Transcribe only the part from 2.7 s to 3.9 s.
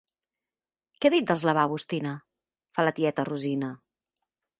la tieta Rosina.